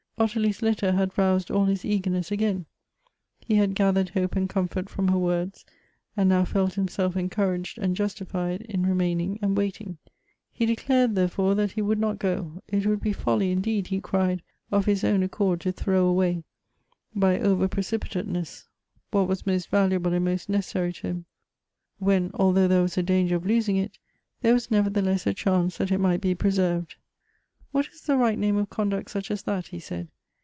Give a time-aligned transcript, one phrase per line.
[0.19, 2.67] Ottilie's letter had roused all his eagerness again;
[3.39, 5.65] he had gathered hojie and comfort from her words,
[6.15, 9.97] and now felt liimself en couraged and justified in remaining and waiting.
[10.59, 14.43] lie declared, therefore, that he would not go; it would be folly, indeed, he cried,
[14.71, 16.43] of his own accord to throw away,
[17.15, 18.67] by over precipitateness,
[19.09, 21.25] what was most valuable and most necessary to him,
[21.97, 23.97] when althougli there was a d:\u ger of losing it,
[24.41, 26.93] there was nevertheless a cliance that it might be preserved."
[27.71, 30.09] What is the right name of con duct such as that?" he said.